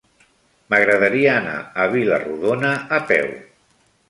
M'agradaria 0.73 1.35
anar 1.41 1.59
a 1.83 1.85
Vila-rodona 1.93 2.73
a 2.99 3.01
peu. 3.15 3.31